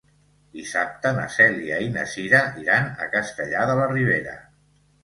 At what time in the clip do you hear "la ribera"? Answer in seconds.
3.83-4.39